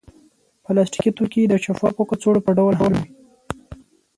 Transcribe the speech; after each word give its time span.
پلاستيکي 0.63 1.11
توکي 1.17 1.41
د 1.47 1.53
شفافو 1.65 2.03
کڅوړو 2.09 2.45
په 2.45 2.51
ډول 2.57 2.73
هم 2.81 2.91
وي. 2.99 3.07